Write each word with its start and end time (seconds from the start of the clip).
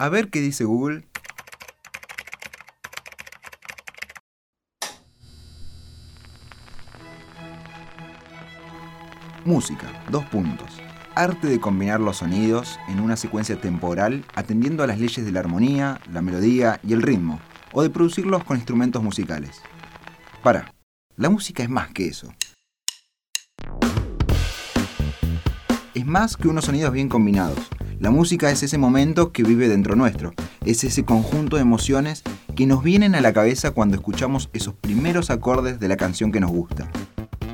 A 0.00 0.08
ver 0.08 0.30
qué 0.30 0.40
dice 0.40 0.62
Google. 0.62 1.04
Música, 9.44 9.86
dos 10.08 10.24
puntos. 10.26 10.80
Arte 11.16 11.48
de 11.48 11.58
combinar 11.58 11.98
los 11.98 12.18
sonidos 12.18 12.78
en 12.86 13.00
una 13.00 13.16
secuencia 13.16 13.60
temporal 13.60 14.24
atendiendo 14.36 14.84
a 14.84 14.86
las 14.86 15.00
leyes 15.00 15.26
de 15.26 15.32
la 15.32 15.40
armonía, 15.40 16.00
la 16.12 16.22
melodía 16.22 16.78
y 16.84 16.92
el 16.92 17.02
ritmo, 17.02 17.40
o 17.72 17.82
de 17.82 17.90
producirlos 17.90 18.44
con 18.44 18.56
instrumentos 18.56 19.02
musicales. 19.02 19.60
Para, 20.44 20.72
la 21.16 21.28
música 21.28 21.64
es 21.64 21.68
más 21.68 21.88
que 21.88 22.06
eso. 22.06 22.32
Es 25.92 26.06
más 26.06 26.36
que 26.36 26.46
unos 26.46 26.66
sonidos 26.66 26.92
bien 26.92 27.08
combinados. 27.08 27.68
La 28.00 28.12
música 28.12 28.50
es 28.52 28.62
ese 28.62 28.78
momento 28.78 29.32
que 29.32 29.42
vive 29.42 29.68
dentro 29.68 29.96
nuestro, 29.96 30.32
es 30.64 30.84
ese 30.84 31.04
conjunto 31.04 31.56
de 31.56 31.62
emociones 31.62 32.22
que 32.54 32.64
nos 32.64 32.84
vienen 32.84 33.16
a 33.16 33.20
la 33.20 33.32
cabeza 33.32 33.72
cuando 33.72 33.96
escuchamos 33.96 34.50
esos 34.52 34.74
primeros 34.74 35.30
acordes 35.30 35.80
de 35.80 35.88
la 35.88 35.96
canción 35.96 36.30
que 36.30 36.38
nos 36.38 36.52
gusta. 36.52 36.88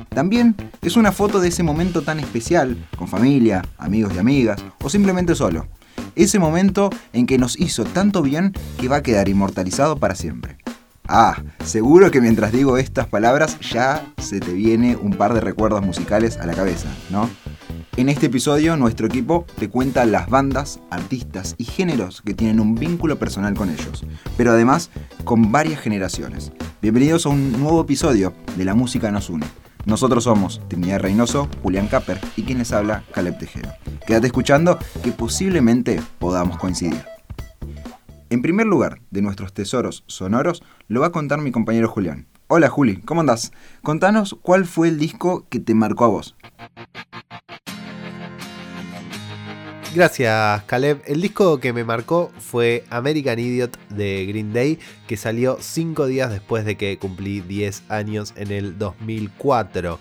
También 0.09 0.55
es 0.83 0.97
una 0.97 1.11
foto 1.11 1.39
de 1.39 1.47
ese 1.47 1.63
momento 1.63 2.03
tan 2.03 2.19
especial, 2.19 2.77
con 2.95 3.07
familia, 3.07 3.63
amigos 3.79 4.13
y 4.13 4.19
amigas, 4.19 4.63
o 4.83 4.89
simplemente 4.89 5.33
solo. 5.33 5.65
Ese 6.15 6.37
momento 6.37 6.91
en 7.11 7.25
que 7.25 7.39
nos 7.39 7.59
hizo 7.59 7.83
tanto 7.83 8.21
bien 8.21 8.53
que 8.79 8.87
va 8.87 8.97
a 8.97 9.03
quedar 9.03 9.27
inmortalizado 9.27 9.97
para 9.97 10.13
siempre. 10.13 10.57
Ah, 11.07 11.41
seguro 11.63 12.11
que 12.11 12.21
mientras 12.21 12.51
digo 12.51 12.77
estas 12.77 13.07
palabras 13.07 13.59
ya 13.59 14.05
se 14.17 14.39
te 14.39 14.53
viene 14.53 14.95
un 14.95 15.13
par 15.13 15.33
de 15.33 15.41
recuerdos 15.41 15.83
musicales 15.83 16.37
a 16.37 16.45
la 16.45 16.53
cabeza, 16.53 16.87
¿no? 17.09 17.29
En 17.97 18.09
este 18.09 18.25
episodio 18.25 18.75
nuestro 18.75 19.07
equipo 19.07 19.45
te 19.57 19.69
cuenta 19.69 20.03
las 20.03 20.29
bandas, 20.29 20.81
artistas 20.89 21.55
y 21.57 21.63
géneros 21.63 22.21
que 22.21 22.33
tienen 22.33 22.59
un 22.59 22.75
vínculo 22.75 23.17
personal 23.17 23.53
con 23.53 23.69
ellos, 23.69 24.05
pero 24.35 24.51
además 24.51 24.91
con 25.23 25.53
varias 25.53 25.79
generaciones. 25.79 26.51
Bienvenidos 26.81 27.25
a 27.25 27.29
un 27.29 27.53
nuevo 27.53 27.81
episodio 27.81 28.33
de 28.57 28.65
La 28.65 28.75
Música 28.75 29.11
nos 29.11 29.29
une. 29.29 29.45
Nosotros 29.85 30.25
somos 30.25 30.59
Trinidad 30.67 30.99
Reynoso, 30.99 31.47
Julián 31.63 31.87
Capper 31.87 32.19
y 32.35 32.43
quien 32.43 32.57
les 32.57 32.73
habla, 32.73 33.05
Caleb 33.13 33.39
Tejero. 33.39 33.69
Quédate 34.05 34.27
escuchando 34.27 34.77
que 35.01 35.13
posiblemente 35.13 36.01
podamos 36.19 36.57
coincidir. 36.57 37.01
En 38.29 38.41
primer 38.41 38.67
lugar, 38.67 38.99
de 39.09 39.21
nuestros 39.21 39.53
tesoros 39.53 40.03
sonoros, 40.07 40.63
lo 40.89 40.99
va 40.99 41.07
a 41.07 41.11
contar 41.13 41.39
mi 41.39 41.53
compañero 41.53 41.87
Julián. 41.87 42.27
Hola 42.47 42.69
Juli, 42.69 42.97
¿cómo 42.97 43.21
andás? 43.21 43.53
Contanos 43.81 44.37
cuál 44.41 44.65
fue 44.65 44.89
el 44.89 44.99
disco 44.99 45.47
que 45.49 45.59
te 45.59 45.73
marcó 45.73 46.03
a 46.05 46.09
vos. 46.09 46.35
Gracias, 49.95 50.63
Caleb. 50.63 51.01
El 51.05 51.21
disco 51.21 51.61
que 51.61 51.71
me 51.71 51.85
marcó 51.85 52.29
fue 52.37 52.83
American 52.89 53.39
Idiot 53.39 53.79
de 53.87 54.25
Green 54.25 54.51
Day, 54.51 54.77
que 55.07 55.15
salió 55.15 55.57
5 55.61 56.07
días 56.07 56.29
después 56.31 56.65
de 56.65 56.75
que 56.75 56.97
cumplí 56.97 57.39
10 57.39 57.83
años 57.87 58.33
en 58.35 58.51
el 58.51 58.77
2004. 58.77 59.97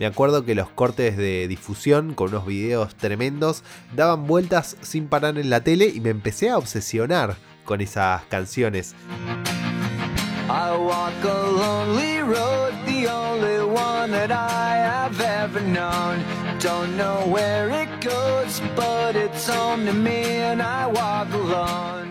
Me 0.00 0.06
acuerdo 0.06 0.44
que 0.44 0.56
los 0.56 0.68
cortes 0.70 1.16
de 1.16 1.46
difusión 1.46 2.14
con 2.14 2.30
unos 2.30 2.44
videos 2.44 2.96
tremendos 2.96 3.62
daban 3.94 4.26
vueltas 4.26 4.76
sin 4.80 5.06
parar 5.06 5.38
en 5.38 5.48
la 5.48 5.60
tele 5.60 5.92
y 5.94 6.00
me 6.00 6.10
empecé 6.10 6.50
a 6.50 6.58
obsesionar 6.58 7.36
con 7.64 7.80
esas 7.80 8.24
canciones. 8.24 8.96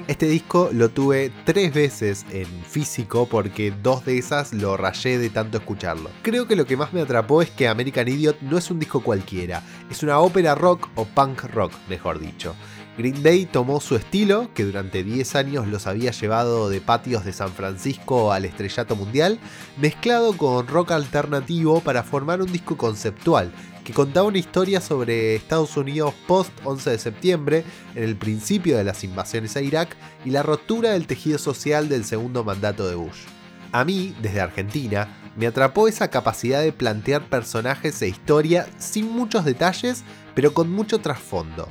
Este 0.08 0.28
disco 0.28 0.70
lo 0.72 0.88
tuve 0.88 1.30
tres 1.44 1.74
veces 1.74 2.26
en 2.32 2.48
físico 2.64 3.28
porque 3.28 3.74
dos 3.84 4.06
de 4.06 4.18
esas 4.18 4.54
lo 4.54 4.78
rayé 4.78 5.18
de 5.18 5.30
tanto 5.30 5.58
escucharlo. 5.58 6.10
Creo 6.22 6.48
que 6.48 6.56
lo 6.56 6.66
que 6.66 6.78
más 6.78 6.94
me 6.94 7.02
atrapó 7.02 7.42
es 7.42 7.50
que 7.50 7.68
American 7.68 8.08
Idiot 8.08 8.40
no 8.44 8.58
es 8.58 8.72
un 8.72 8.80
disco 8.80 9.04
cualquiera, 9.04 9.62
es 9.92 10.04
una 10.04 10.20
ópera 10.20 10.56
rock 10.56 10.88
o 10.96 11.04
punk 11.04 11.44
rock, 11.54 11.74
mejor 11.90 12.20
dicho. 12.20 12.56
Green 12.98 13.24
Day 13.24 13.46
tomó 13.46 13.82
su 13.82 13.98
estilo, 13.98 14.50
que 14.54 14.64
durante 14.64 15.04
10 15.04 15.36
años 15.36 15.68
los 15.68 15.86
había 15.86 16.12
llevado 16.12 16.70
de 16.70 16.80
patios 16.80 17.26
de 17.26 17.34
San 17.34 17.52
Francisco 17.52 18.32
al 18.32 18.46
estrellato 18.46 18.96
mundial, 18.96 19.38
mezclado 19.76 20.38
con 20.38 20.66
rock 20.68 20.92
alternativo 20.92 21.82
para 21.82 22.04
formar 22.04 22.42
un 22.42 22.50
disco 22.50 22.78
conceptual 22.78 23.52
que 23.86 23.94
contaba 23.94 24.28
una 24.28 24.40
historia 24.40 24.82
sobre 24.82 25.36
Estados 25.36 25.78
Unidos 25.78 26.16
post 26.28 26.52
11 26.64 26.90
de 26.90 26.98
septiembre, 26.98 27.64
en 27.94 28.04
el 28.04 28.16
principio 28.18 28.76
de 28.78 28.84
las 28.84 29.04
invasiones 29.04 29.56
a 29.56 29.62
Irak 29.62 29.96
y 30.26 30.32
la 30.32 30.42
rotura 30.42 30.90
del 30.92 31.06
tejido 31.06 31.38
social 31.38 31.88
del 31.88 32.04
segundo 32.04 32.44
mandato 32.44 32.88
de 32.88 32.96
Bush. 32.96 33.26
A 33.72 33.86
mí, 33.86 34.16
desde 34.24 34.42
Argentina, 34.42 35.08
me 35.38 35.46
atrapó 35.46 35.88
esa 35.88 36.10
capacidad 36.10 36.64
de 36.64 36.72
plantear 36.72 37.30
personajes 37.30 38.02
e 38.02 38.08
historia 38.08 38.68
sin 38.80 39.12
muchos 39.12 39.46
detalles, 39.46 40.04
pero 40.34 40.52
con 40.52 40.72
mucho 40.72 41.00
trasfondo. 41.00 41.70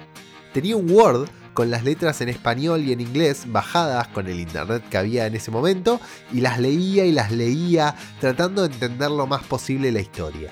Tenía 0.53 0.77
un 0.77 0.89
Word 0.89 1.29
con 1.53 1.71
las 1.71 1.83
letras 1.83 2.21
en 2.21 2.29
español 2.29 2.83
y 2.83 2.93
en 2.93 3.01
inglés 3.01 3.45
bajadas 3.49 4.07
con 4.09 4.29
el 4.29 4.39
internet 4.39 4.85
que 4.89 4.99
había 4.99 5.27
en 5.27 5.35
ese 5.35 5.51
momento 5.51 6.01
y 6.33 6.43
las 6.43 6.61
leía 6.61 7.07
y 7.07 7.13
las 7.13 7.33
leía 7.33 7.97
tratando 8.21 8.63
de 8.63 8.73
entender 8.73 9.11
lo 9.11 9.27
más 9.27 9.43
posible 9.43 9.91
la 9.91 10.01
historia. 10.01 10.51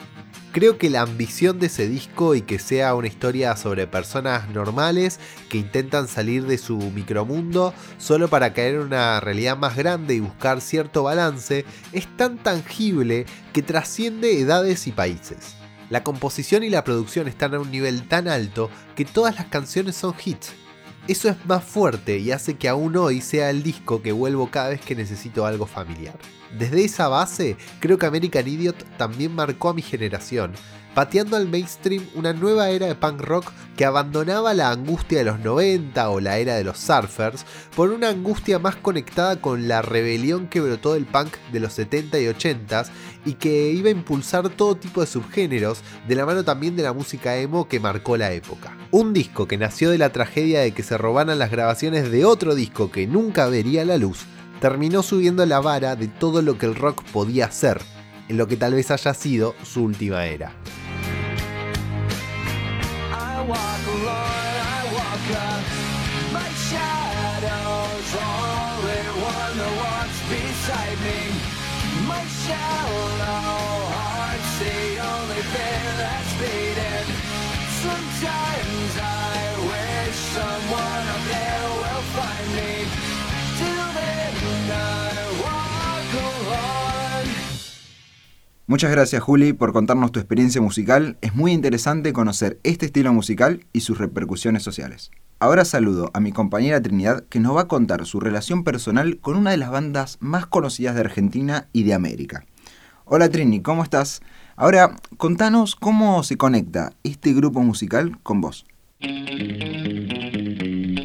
Creo 0.52 0.76
que 0.76 0.90
la 0.90 1.00
ambición 1.00 1.58
de 1.58 1.68
ese 1.68 1.88
disco 1.88 2.34
y 2.34 2.42
que 2.42 2.58
sea 2.58 2.94
una 2.94 3.06
historia 3.06 3.56
sobre 3.56 3.86
personas 3.86 4.50
normales 4.50 5.18
que 5.48 5.56
intentan 5.56 6.08
salir 6.08 6.44
de 6.46 6.58
su 6.58 6.76
micromundo 6.76 7.72
solo 7.96 8.28
para 8.28 8.52
caer 8.52 8.74
en 8.74 8.80
una 8.82 9.18
realidad 9.20 9.56
más 9.56 9.78
grande 9.78 10.14
y 10.14 10.20
buscar 10.20 10.60
cierto 10.60 11.04
balance 11.04 11.64
es 11.92 12.06
tan 12.18 12.36
tangible 12.36 13.24
que 13.54 13.62
trasciende 13.62 14.40
edades 14.40 14.86
y 14.86 14.92
países. 14.92 15.54
La 15.88 16.04
composición 16.04 16.62
y 16.64 16.68
la 16.68 16.84
producción 16.84 17.28
están 17.28 17.54
a 17.54 17.58
un 17.58 17.70
nivel 17.70 18.06
tan 18.06 18.28
alto 18.28 18.68
que 18.94 19.06
todas 19.06 19.36
las 19.36 19.46
canciones 19.46 19.96
son 19.96 20.14
hits. 20.22 20.52
Eso 21.08 21.28
es 21.28 21.46
más 21.46 21.64
fuerte 21.64 22.18
y 22.18 22.30
hace 22.30 22.54
que 22.54 22.68
aún 22.68 22.96
hoy 22.96 23.20
sea 23.20 23.50
el 23.50 23.64
disco 23.64 24.02
que 24.02 24.12
vuelvo 24.12 24.52
cada 24.52 24.68
vez 24.68 24.80
que 24.80 24.94
necesito 24.94 25.44
algo 25.44 25.66
familiar. 25.66 26.14
Desde 26.56 26.84
esa 26.84 27.08
base, 27.08 27.56
creo 27.80 27.98
que 27.98 28.06
American 28.06 28.46
Idiot 28.46 28.76
también 28.98 29.34
marcó 29.34 29.70
a 29.70 29.74
mi 29.74 29.82
generación, 29.82 30.52
pateando 30.94 31.36
al 31.36 31.48
mainstream 31.48 32.06
una 32.14 32.32
nueva 32.32 32.70
era 32.70 32.86
de 32.86 32.94
punk 32.94 33.20
rock 33.20 33.52
que 33.76 33.84
abandonaba 33.84 34.54
la 34.54 34.70
angustia 34.70 35.18
de 35.18 35.24
los 35.24 35.40
90 35.40 36.10
o 36.10 36.20
la 36.20 36.38
era 36.38 36.56
de 36.56 36.64
los 36.64 36.78
surfers 36.78 37.44
por 37.74 37.90
una 37.90 38.10
angustia 38.10 38.58
más 38.58 38.76
conectada 38.76 39.40
con 39.40 39.68
la 39.68 39.82
rebelión 39.82 40.48
que 40.48 40.60
brotó 40.60 40.94
del 40.94 41.06
punk 41.06 41.36
de 41.52 41.60
los 41.60 41.72
70 41.72 42.18
y 42.20 42.28
80 42.28 42.84
y 43.24 43.34
que 43.34 43.70
iba 43.70 43.88
a 43.88 43.92
impulsar 43.92 44.48
todo 44.50 44.76
tipo 44.76 45.00
de 45.00 45.06
subgéneros 45.06 45.80
de 46.06 46.14
la 46.14 46.26
mano 46.26 46.44
también 46.44 46.76
de 46.76 46.82
la 46.82 46.92
música 46.92 47.36
emo 47.36 47.68
que 47.68 47.80
marcó 47.80 48.16
la 48.16 48.32
época. 48.32 48.76
Un 48.90 49.12
disco 49.12 49.46
que 49.46 49.58
nació 49.58 49.90
de 49.90 49.98
la 49.98 50.12
tragedia 50.12 50.60
de 50.60 50.72
que 50.72 50.82
se 50.82 50.98
robaran 50.98 51.38
las 51.38 51.50
grabaciones 51.50 52.10
de 52.10 52.24
otro 52.24 52.54
disco 52.54 52.90
que 52.90 53.06
nunca 53.06 53.46
vería 53.46 53.84
la 53.84 53.96
luz 53.96 54.26
terminó 54.62 55.02
subiendo 55.02 55.44
la 55.44 55.58
vara 55.58 55.96
de 55.96 56.06
todo 56.06 56.40
lo 56.40 56.56
que 56.56 56.66
el 56.66 56.76
rock 56.76 57.02
podía 57.12 57.50
ser, 57.50 57.80
en 58.28 58.36
lo 58.36 58.46
que 58.46 58.56
tal 58.56 58.74
vez 58.74 58.92
haya 58.92 59.12
sido 59.12 59.56
su 59.64 59.82
última 59.82 60.26
era. 60.26 60.54
Muchas 88.72 88.90
gracias 88.90 89.22
Juli 89.22 89.52
por 89.52 89.74
contarnos 89.74 90.12
tu 90.12 90.18
experiencia 90.18 90.62
musical. 90.62 91.18
Es 91.20 91.34
muy 91.34 91.52
interesante 91.52 92.14
conocer 92.14 92.58
este 92.62 92.86
estilo 92.86 93.12
musical 93.12 93.66
y 93.74 93.80
sus 93.80 93.98
repercusiones 93.98 94.62
sociales. 94.62 95.10
Ahora 95.40 95.66
saludo 95.66 96.10
a 96.14 96.20
mi 96.20 96.32
compañera 96.32 96.80
Trinidad 96.80 97.24
que 97.28 97.38
nos 97.38 97.54
va 97.54 97.60
a 97.60 97.68
contar 97.68 98.06
su 98.06 98.18
relación 98.18 98.64
personal 98.64 99.18
con 99.20 99.36
una 99.36 99.50
de 99.50 99.58
las 99.58 99.70
bandas 99.70 100.16
más 100.20 100.46
conocidas 100.46 100.94
de 100.94 101.02
Argentina 101.02 101.68
y 101.74 101.82
de 101.82 101.92
América. 101.92 102.46
Hola 103.04 103.28
Trini, 103.28 103.60
¿cómo 103.60 103.82
estás? 103.82 104.22
Ahora 104.56 104.96
contanos 105.16 105.76
cómo 105.76 106.22
se 106.22 106.36
conecta 106.36 106.92
este 107.02 107.32
grupo 107.32 107.60
musical 107.62 108.18
con 108.22 108.40
vos. 108.40 108.66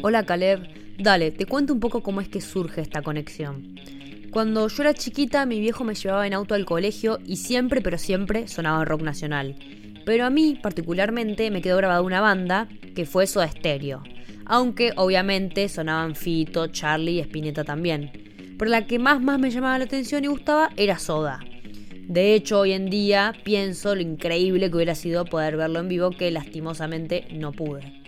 Hola 0.02 0.24
Caleb, 0.26 0.68
dale, 0.98 1.30
te 1.30 1.46
cuento 1.46 1.72
un 1.72 1.80
poco 1.80 2.02
cómo 2.02 2.20
es 2.20 2.28
que 2.28 2.40
surge 2.40 2.80
esta 2.80 3.02
conexión. 3.02 3.74
Cuando 4.30 4.68
yo 4.68 4.82
era 4.82 4.92
chiquita, 4.94 5.46
mi 5.46 5.60
viejo 5.60 5.84
me 5.84 5.94
llevaba 5.94 6.26
en 6.26 6.34
auto 6.34 6.54
al 6.54 6.66
colegio 6.66 7.18
y 7.24 7.36
siempre, 7.36 7.80
pero 7.80 7.96
siempre 7.96 8.46
sonaba 8.46 8.84
rock 8.84 9.02
nacional. 9.02 9.56
Pero 10.04 10.26
a 10.26 10.30
mí, 10.30 10.58
particularmente, 10.62 11.50
me 11.50 11.62
quedó 11.62 11.78
grabada 11.78 12.02
una 12.02 12.20
banda 12.20 12.68
que 12.94 13.06
fue 13.06 13.26
Soda 13.26 13.50
Stereo. 13.50 14.02
aunque 14.48 14.92
obviamente 14.96 15.68
sonaban 15.68 16.14
Fito, 16.14 16.66
Charlie 16.68 17.18
y 17.18 17.20
Spinetta 17.20 17.64
también. 17.64 18.10
Pero 18.58 18.70
la 18.70 18.86
que 18.86 18.98
más 18.98 19.20
más 19.20 19.38
me 19.38 19.50
llamaba 19.50 19.78
la 19.78 19.84
atención 19.84 20.24
y 20.24 20.28
gustaba 20.28 20.70
era 20.76 20.98
Soda. 20.98 21.40
De 22.08 22.32
hecho, 22.32 22.60
hoy 22.60 22.72
en 22.72 22.88
día 22.88 23.34
pienso 23.44 23.94
lo 23.94 24.00
increíble 24.00 24.70
que 24.70 24.76
hubiera 24.76 24.94
sido 24.94 25.26
poder 25.26 25.58
verlo 25.58 25.78
en 25.78 25.88
vivo 25.88 26.10
que 26.10 26.30
lastimosamente 26.30 27.26
no 27.32 27.52
pude. 27.52 28.00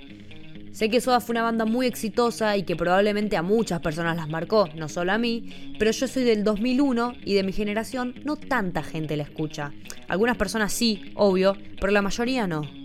Sé 0.73 0.89
que 0.89 1.03
Soda 1.03 1.21
fue 1.21 1.35
una 1.35 1.43
banda 1.43 1.67
muy 1.67 1.87
exitosa 1.87 2.57
y 2.57 2.63
que 2.63 2.77
probablemente 2.77 3.37
a 3.37 3.43
muchas 3.43 3.81
personas 3.81 4.17
las 4.17 4.31
marcó, 4.31 4.71
no 4.75 4.89
solo 4.89 5.13
a 5.13 5.19
mí, 5.19 5.75
pero 5.79 5.91
yo 5.91 6.09
soy 6.09 6.25
del 6.25 6.45
2001 6.45 7.13
y 7.27 7.35
de 7.35 7.43
mi 7.43 7.53
generación 7.53 8.15
no 8.25 8.37
tanta 8.37 8.83
gente 8.83 9.19
la 9.19 9.25
escucha. 9.25 9.75
Algunas 10.09 10.39
personas 10.39 10.73
sí, 10.73 11.13
obvio, 11.15 11.55
pero 11.79 11.93
la 11.93 12.01
mayoría 12.01 12.47
no. 12.47 12.80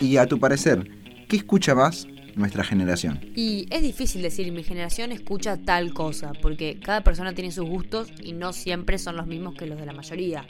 Y 0.00 0.16
a 0.16 0.26
tu 0.26 0.38
parecer, 0.38 0.88
¿qué 1.28 1.36
escucha 1.36 1.74
más 1.74 2.06
nuestra 2.36 2.62
generación? 2.62 3.20
Y 3.34 3.66
es 3.70 3.82
difícil 3.82 4.22
decir 4.22 4.52
mi 4.52 4.62
generación 4.62 5.10
escucha 5.10 5.56
tal 5.56 5.92
cosa, 5.92 6.32
porque 6.40 6.78
cada 6.78 7.02
persona 7.02 7.34
tiene 7.34 7.50
sus 7.50 7.68
gustos 7.68 8.12
y 8.22 8.32
no 8.32 8.52
siempre 8.52 8.98
son 8.98 9.16
los 9.16 9.26
mismos 9.26 9.56
que 9.56 9.66
los 9.66 9.78
de 9.78 9.86
la 9.86 9.92
mayoría. 9.92 10.46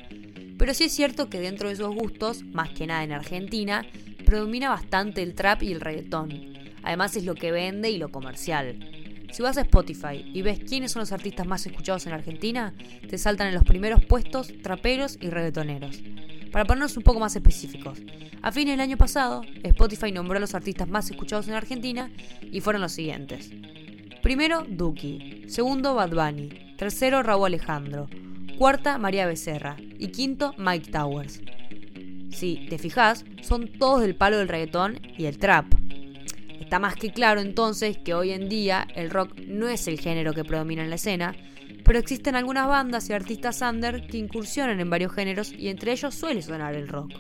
Pero 0.59 0.75
sí 0.75 0.85
es 0.85 0.93
cierto 0.93 1.31
que 1.31 1.41
dentro 1.41 1.69
de 1.69 1.75
esos 1.75 1.95
gustos, 1.95 2.45
más 2.45 2.71
que 2.71 2.87
nada 2.87 3.05
en 3.05 3.13
Argentina, 3.13 3.87
predomina 4.27 4.69
bastante 4.69 5.23
el 5.23 5.35
trap 5.35 5.63
y 5.63 5.73
el 5.73 5.81
reggaetón. 5.81 6.31
Además 6.83 7.17
es 7.17 7.25
lo 7.25 7.35
que 7.35 7.51
vende 7.51 7.91
y 7.91 7.97
lo 7.97 8.11
comercial. 8.11 8.79
Si 9.33 9.43
vas 9.43 9.57
a 9.57 9.63
Spotify 9.63 10.31
y 10.33 10.43
ves 10.43 10.59
quiénes 10.59 10.93
son 10.93 11.01
los 11.01 11.13
artistas 11.13 11.47
más 11.47 11.65
escuchados 11.67 12.07
en 12.07 12.13
Argentina, 12.13 12.75
te 13.09 13.17
saltan 13.17 13.49
en 13.49 13.55
los 13.55 13.65
primeros 13.65 14.05
puestos 14.05 14.53
traperos 14.63 15.17
y 15.21 15.31
reggaetoneros. 15.31 16.03
Para 16.53 16.65
ponernos 16.65 16.97
un 16.97 17.03
poco 17.03 17.21
más 17.21 17.37
específicos, 17.37 17.99
a 18.43 18.53
fines 18.53 18.73
del 18.73 18.81
año 18.81 18.97
pasado, 18.97 19.43
Spotify 19.63 20.13
nombró 20.13 20.39
a 20.39 20.41
los 20.41 20.55
artistas 20.55 20.89
más 20.89 21.11
escuchados 21.11 21.49
en 21.49 21.55
Argentina 21.55 22.11
y 22.41 22.61
fueron 22.61 22.83
los 22.83 22.93
siguientes. 22.93 23.51
Primero, 24.23 24.65
Duki. 24.69 25.45
Segundo, 25.49 25.95
Bad 25.95 26.11
Bunny. 26.11 26.75
Tercero, 26.77 27.23
Raúl 27.23 27.47
Alejandro. 27.47 28.09
Cuarta, 28.57 28.99
María 28.99 29.27
Becerra. 29.27 29.77
Y 29.99 30.09
quinto, 30.09 30.55
Mike 30.59 30.91
Towers. 30.91 31.41
Si 32.31 32.67
te 32.69 32.79
fijas, 32.79 33.25
son 33.43 33.69
todos 33.69 34.01
del 34.01 34.15
palo 34.15 34.39
del 34.39 34.49
reggaetón 34.49 35.01
y 35.17 35.27
el 35.27 35.39
trap. 35.39 35.67
Está 36.61 36.79
más 36.79 36.97
que 36.97 37.13
claro 37.13 37.41
entonces 37.41 37.97
que 37.99 38.15
hoy 38.15 38.31
en 38.31 38.49
día 38.49 38.87
el 38.95 39.11
rock 39.11 39.35
no 39.47 39.69
es 39.69 39.89
el 39.89 39.99
género 39.99 40.35
que 40.35 40.45
predomina 40.45 40.83
en 40.83 40.91
la 40.91 40.97
escena, 40.97 41.35
pero 41.89 42.01
existen 42.01 42.37
algunas 42.37 42.69
bandas 42.69 43.09
y 43.09 43.15
artistas 43.15 43.63
under 43.63 44.07
que 44.07 44.19
incursionan 44.19 44.79
en 44.79 44.91
varios 44.91 45.11
géneros 45.11 45.55
y 45.55 45.69
entre 45.69 45.93
ellos 45.93 46.15
suele 46.15 46.43
sonar 46.43 46.75
el 46.75 46.87
rock. 46.87 47.13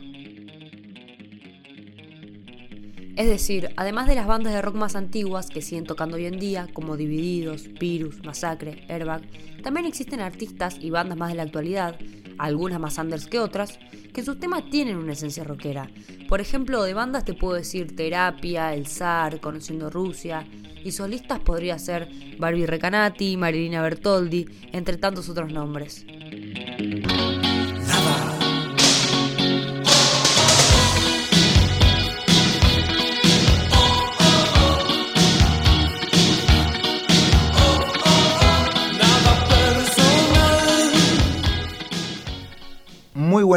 Es 3.16 3.26
decir, 3.26 3.70
además 3.78 4.08
de 4.08 4.14
las 4.14 4.26
bandas 4.26 4.52
de 4.52 4.60
rock 4.60 4.74
más 4.74 4.94
antiguas 4.94 5.48
que 5.48 5.62
siguen 5.62 5.86
tocando 5.86 6.16
hoy 6.16 6.26
en 6.26 6.38
día, 6.38 6.68
como 6.74 6.98
Divididos, 6.98 7.66
Virus, 7.80 8.22
Masacre, 8.22 8.84
Airbag, 8.90 9.22
también 9.62 9.86
existen 9.86 10.20
artistas 10.20 10.76
y 10.78 10.90
bandas 10.90 11.16
más 11.16 11.30
de 11.30 11.36
la 11.36 11.44
actualidad, 11.44 11.98
algunas 12.36 12.78
más 12.78 12.98
anders 12.98 13.26
que 13.26 13.38
otras, 13.38 13.78
que 14.12 14.20
en 14.20 14.26
sus 14.26 14.38
temas 14.38 14.68
tienen 14.68 14.98
una 14.98 15.14
esencia 15.14 15.44
rockera. 15.44 15.88
Por 16.28 16.42
ejemplo, 16.42 16.82
de 16.82 16.92
bandas 16.92 17.24
te 17.24 17.32
puedo 17.32 17.54
decir 17.54 17.96
Terapia, 17.96 18.74
El 18.74 18.86
Zar, 18.86 19.40
Conociendo 19.40 19.88
Rusia, 19.88 20.46
y 20.84 20.92
solistas 20.92 21.40
podría 21.40 21.78
ser 21.78 22.08
Barbie 22.38 22.66
Recanati, 22.66 23.36
Marilina 23.36 23.82
Bertoldi, 23.82 24.46
entre 24.72 24.96
tantos 24.96 25.28
otros 25.28 25.52
nombres. 25.52 26.06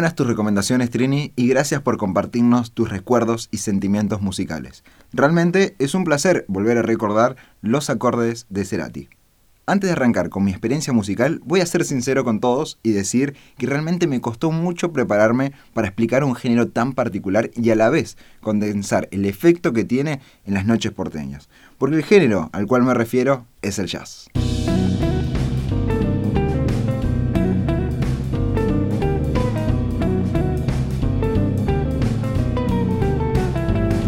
Buenas 0.01 0.15
tus 0.15 0.25
recomendaciones, 0.25 0.89
Trini, 0.89 1.31
y 1.35 1.47
gracias 1.47 1.79
por 1.83 1.97
compartirnos 1.97 2.71
tus 2.71 2.89
recuerdos 2.89 3.49
y 3.51 3.57
sentimientos 3.57 4.19
musicales. 4.19 4.83
Realmente 5.13 5.75
es 5.77 5.93
un 5.93 6.05
placer 6.05 6.43
volver 6.47 6.79
a 6.79 6.81
recordar 6.81 7.35
los 7.61 7.91
acordes 7.91 8.47
de 8.49 8.65
Cerati. 8.65 9.09
Antes 9.67 9.89
de 9.89 9.91
arrancar 9.91 10.29
con 10.29 10.43
mi 10.43 10.49
experiencia 10.49 10.91
musical, 10.91 11.39
voy 11.45 11.61
a 11.61 11.67
ser 11.67 11.85
sincero 11.85 12.23
con 12.23 12.39
todos 12.39 12.79
y 12.81 12.93
decir 12.93 13.35
que 13.59 13.67
realmente 13.67 14.07
me 14.07 14.21
costó 14.21 14.49
mucho 14.49 14.91
prepararme 14.91 15.51
para 15.75 15.89
explicar 15.89 16.23
un 16.23 16.33
género 16.33 16.67
tan 16.67 16.93
particular 16.93 17.51
y 17.55 17.69
a 17.69 17.75
la 17.75 17.91
vez 17.91 18.17
condensar 18.39 19.07
el 19.11 19.25
efecto 19.25 19.71
que 19.71 19.83
tiene 19.83 20.19
en 20.47 20.55
las 20.55 20.65
noches 20.65 20.93
porteñas. 20.93 21.47
Porque 21.77 21.97
el 21.97 22.03
género 22.03 22.49
al 22.53 22.65
cual 22.65 22.81
me 22.81 22.95
refiero 22.95 23.45
es 23.61 23.77
el 23.77 23.85
jazz. 23.85 24.31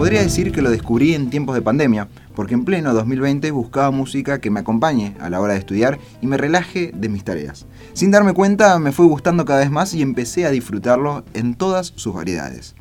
Podría 0.04 0.22
decir 0.22 0.52
que 0.52 0.62
lo 0.62 0.70
descubrí 0.70 1.14
en 1.14 1.30
tiempos 1.30 1.56
de 1.56 1.62
pandemia, 1.62 2.10
porque 2.36 2.56
en 2.56 2.66
pleno 2.66 2.94
2020 2.94 3.52
buscaba 3.52 3.90
música 3.90 4.42
que 4.42 4.50
me 4.50 4.60
acompañe 4.60 5.16
a 5.22 5.30
la 5.30 5.40
hora 5.40 5.54
de 5.54 5.60
estudiar 5.60 5.98
y 6.20 6.28
me 6.28 6.36
relaje 6.36 6.92
de 6.94 7.08
mis 7.08 7.24
tareas. 7.24 7.66
Sin 7.94 8.12
darme 8.12 8.34
cuenta 8.34 8.78
me 8.80 8.92
fue 8.92 9.06
gustando 9.06 9.46
cada 9.46 9.62
vez 9.62 9.72
más 9.72 9.94
y 9.94 10.02
empecé 10.02 10.46
a 10.46 10.52
disfrutarlo 10.52 11.24
en 11.34 11.56
todas 11.56 11.94
sus 11.96 12.14
variedades. 12.14 12.76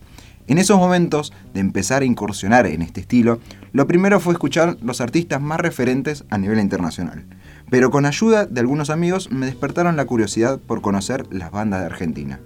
En 0.48 0.58
esos 0.58 0.78
momentos 0.78 1.32
de 1.54 1.60
empezar 1.60 2.02
a 2.02 2.06
incursionar 2.06 2.66
en 2.66 2.82
este 2.82 3.02
estilo, 3.02 3.38
lo 3.72 3.86
primero 3.86 4.18
fue 4.18 4.32
escuchar 4.32 4.76
los 4.82 5.00
artistas 5.00 5.40
más 5.40 5.60
referentes 5.60 6.24
a 6.28 6.38
nivel 6.38 6.58
internacional. 6.58 7.24
Pero 7.70 7.92
con 7.92 8.04
ayuda 8.04 8.46
de 8.46 8.58
algunos 8.58 8.90
amigos 8.90 9.30
me 9.30 9.46
despertaron 9.46 9.94
la 9.94 10.06
curiosidad 10.06 10.58
por 10.58 10.82
conocer 10.82 11.28
las 11.30 11.52
bandas 11.52 11.82
de 11.82 11.86
Argentina. 11.86 12.40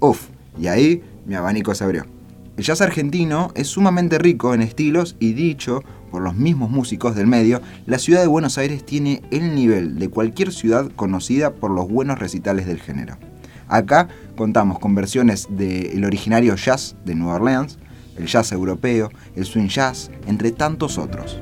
Uf, 0.00 0.28
y 0.58 0.68
ahí 0.68 1.02
mi 1.26 1.34
abanico 1.34 1.74
se 1.74 1.84
abrió. 1.84 2.21
El 2.56 2.64
jazz 2.64 2.82
argentino 2.82 3.50
es 3.54 3.68
sumamente 3.68 4.18
rico 4.18 4.52
en 4.52 4.60
estilos 4.60 5.16
y 5.18 5.32
dicho 5.32 5.82
por 6.10 6.20
los 6.20 6.34
mismos 6.34 6.70
músicos 6.70 7.16
del 7.16 7.26
medio, 7.26 7.62
la 7.86 7.98
ciudad 7.98 8.20
de 8.20 8.26
Buenos 8.26 8.58
Aires 8.58 8.84
tiene 8.84 9.22
el 9.30 9.54
nivel 9.54 9.98
de 9.98 10.10
cualquier 10.10 10.52
ciudad 10.52 10.90
conocida 10.94 11.54
por 11.54 11.70
los 11.70 11.88
buenos 11.88 12.18
recitales 12.18 12.66
del 12.66 12.78
género. 12.78 13.16
Acá 13.68 14.08
contamos 14.36 14.78
con 14.78 14.94
versiones 14.94 15.48
del 15.50 16.04
originario 16.04 16.54
jazz 16.56 16.94
de 17.06 17.14
Nueva 17.14 17.36
Orleans, 17.36 17.78
el 18.18 18.26
jazz 18.26 18.52
europeo, 18.52 19.10
el 19.34 19.46
swing 19.46 19.68
jazz, 19.68 20.10
entre 20.26 20.52
tantos 20.52 20.98
otros. 20.98 21.40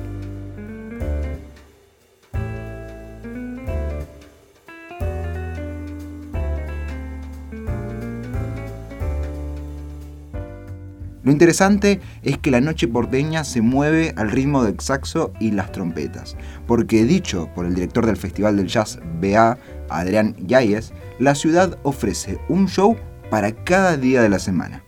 Lo 11.23 11.31
interesante 11.31 11.99
es 12.23 12.39
que 12.39 12.49
la 12.49 12.61
noche 12.61 12.87
porteña 12.87 13.43
se 13.43 13.61
mueve 13.61 14.13
al 14.17 14.31
ritmo 14.31 14.63
del 14.63 14.79
saxo 14.79 15.31
y 15.39 15.51
las 15.51 15.71
trompetas, 15.71 16.35
porque 16.65 17.03
dicho 17.03 17.47
por 17.53 17.67
el 17.67 17.75
director 17.75 18.07
del 18.07 18.17
Festival 18.17 18.57
del 18.57 18.67
Jazz 18.67 18.99
BA, 19.21 19.57
Adrián 19.89 20.35
Yáñez, 20.47 20.93
la 21.19 21.35
ciudad 21.35 21.77
ofrece 21.83 22.39
un 22.49 22.67
show 22.67 22.97
para 23.29 23.51
cada 23.51 23.97
día 23.97 24.23
de 24.23 24.29
la 24.29 24.39
semana. 24.39 24.83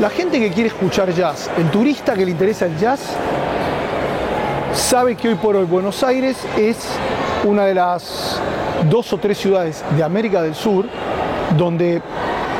La 0.00 0.10
gente 0.10 0.38
que 0.38 0.50
quiere 0.50 0.68
escuchar 0.68 1.14
jazz, 1.14 1.50
el 1.56 1.70
turista 1.70 2.14
que 2.14 2.24
le 2.26 2.32
interesa 2.32 2.66
el 2.66 2.76
jazz, 2.76 3.16
sabe 4.74 5.16
que 5.16 5.28
hoy 5.28 5.34
por 5.36 5.56
hoy 5.56 5.64
Buenos 5.64 6.02
Aires 6.04 6.36
es 6.58 6.76
una 7.44 7.64
de 7.64 7.74
las 7.74 8.40
dos 8.90 9.12
o 9.12 9.18
tres 9.18 9.38
ciudades 9.38 9.82
de 9.96 10.02
América 10.02 10.42
del 10.42 10.54
Sur 10.54 10.86
donde 11.56 12.02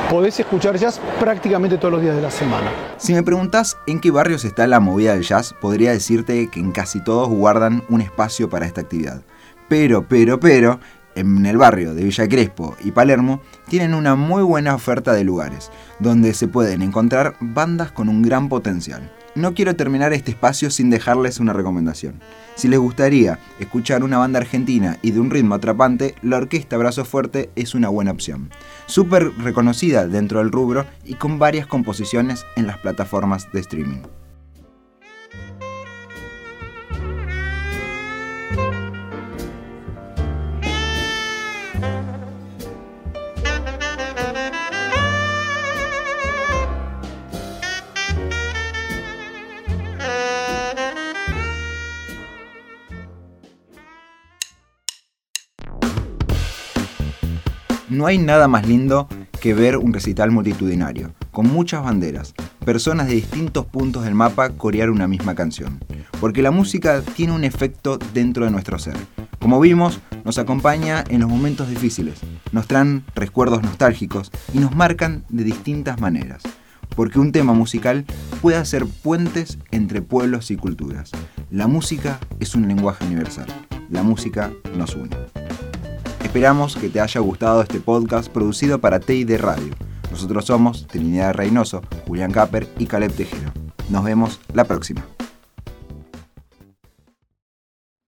podés 0.09 0.41
escuchar 0.41 0.77
jazz 0.79 1.01
prácticamente 1.21 1.77
todos 1.77 1.93
los 1.93 2.03
días 2.03 2.17
de 2.17 2.23
la 2.23 2.31
semana. 2.31 2.71
Si 2.97 3.13
me 3.13 3.23
preguntas 3.23 3.77
en 3.87 4.01
qué 4.01 4.11
barrios 4.11 4.45
está 4.45 4.67
la 4.67 4.81
movida 4.81 5.15
del 5.15 5.23
jazz, 5.23 5.55
podría 5.61 5.93
decirte 5.93 6.49
que 6.49 6.61
en 6.61 6.73
casi 6.73 7.03
todos 7.03 7.29
guardan 7.29 7.83
un 7.89 8.01
espacio 8.01 8.49
para 8.49 8.67
esta 8.67 8.81
actividad. 8.81 9.23
Pero, 9.69 10.07
pero, 10.09 10.41
pero, 10.41 10.81
en 11.15 11.45
el 11.45 11.59
barrio 11.59 11.95
de 11.95 12.05
Villa 12.05 12.29
Crespo 12.29 12.77
y 12.83 12.93
Palermo 12.93 13.43
tienen 13.69 13.95
una 13.95 14.15
muy 14.15 14.43
buena 14.43 14.75
oferta 14.75 15.13
de 15.13 15.25
lugares, 15.25 15.71
donde 15.99 16.33
se 16.33 16.49
pueden 16.49 16.83
encontrar 16.83 17.37
bandas 17.41 17.93
con 17.93 18.09
un 18.09 18.23
gran 18.23 18.49
potencial 18.49 19.13
no 19.39 19.55
quiero 19.55 19.77
terminar 19.77 20.13
este 20.13 20.33
espacio 20.33 20.71
sin 20.71 20.91
dejarles 20.91 21.41
una 21.41 21.53
recomendación. 21.53 22.21
Si 22.55 22.69
les 22.69 22.79
gustaría 22.79 23.39
escuchar 23.61 24.03
una 24.03 24.19
banda 24.19 24.41
argentina 24.41 24.99
y 25.01 25.13
de 25.13 25.21
un 25.21 25.31
ritmo 25.31 25.55
atrapante, 25.55 26.15
la 26.23 26.39
orquesta 26.39 26.77
Brazo 26.77 27.05
Fuerte 27.05 27.51
es 27.57 27.75
una 27.75 27.89
buena 27.89 28.11
opción. 28.11 28.51
Súper 28.87 29.33
reconocida 29.39 30.07
dentro 30.07 30.41
del 30.41 30.53
rubro 30.53 30.87
y 31.05 31.15
con 31.15 31.39
varias 31.39 31.67
composiciones 31.67 32.45
en 32.57 32.67
las 32.67 32.79
plataformas 32.79 33.51
de 33.53 33.61
streaming. 33.61 34.03
No 57.91 58.07
hay 58.07 58.19
nada 58.19 58.49
más 58.49 58.67
lindo 58.69 59.09
que 59.41 59.55
ver 59.55 59.79
un 59.79 59.95
recital 59.95 60.31
multitudinario, 60.31 61.15
con 61.31 61.51
muchas 61.51 61.83
banderas, 61.83 62.35
personas 62.63 63.07
de 63.07 63.15
distintos 63.15 63.65
puntos 63.65 64.05
del 64.05 64.15
mapa 64.15 64.51
corear 64.51 64.91
una 64.91 65.09
misma 65.09 65.35
canción. 65.35 65.81
Porque 66.21 66.43
la 66.43 66.51
música 66.51 67.01
tiene 67.17 67.33
un 67.33 67.45
efecto 67.45 67.99
dentro 68.13 68.45
de 68.45 68.51
nuestro 68.51 68.79
ser. 68.79 68.97
Como 69.39 69.59
vimos, 69.59 70.01
nos 70.25 70.37
acompaña 70.37 71.03
en 71.09 71.21
los 71.21 71.31
momentos 71.31 71.71
difíciles, 71.71 72.19
nos 72.53 72.67
traen 72.67 73.05
recuerdos 73.15 73.63
nostálgicos 73.63 74.33
y 74.53 74.59
nos 74.59 74.77
marcan 74.77 75.25
de 75.31 75.45
distintas 75.45 75.99
maneras. 75.99 76.43
Porque 76.95 77.19
un 77.19 77.33
tema 77.33 77.55
musical 77.55 78.05
puede 78.43 78.59
hacer 78.59 78.85
puentes 78.85 79.59
entre 79.71 80.03
pueblos 80.03 80.51
y 80.51 80.57
culturas. 80.57 81.13
La 81.51 81.69
música 81.69 82.21
es 82.39 82.55
un 82.55 82.69
lenguaje 82.69 83.07
universal. 83.07 83.47
La 83.89 84.03
música 84.03 84.51
nos 84.77 84.95
une. 84.95 85.28
Esperamos 86.29 86.77
que 86.77 86.91
te 86.91 87.01
haya 87.01 87.23
gustado 87.23 87.63
este 87.63 87.81
podcast 87.81 88.31
producido 88.31 88.79
para 88.83 89.01
TID 89.01 89.39
Radio. 89.39 89.75
Nosotros 90.11 90.45
somos 90.45 90.87
Trinidad 90.87 91.33
Reynoso, 91.33 91.81
Julián 92.07 92.33
Capper 92.33 92.69
y 92.79 92.85
Caleb 92.85 93.13
Tejero. 93.13 93.51
Nos 93.89 94.05
vemos 94.05 94.39
la 94.53 94.65
próxima. 94.65 95.07